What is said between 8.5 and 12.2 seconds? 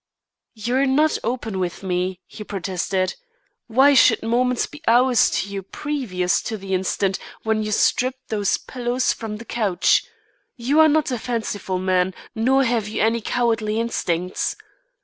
pillows from the couch? You are not a fanciful man,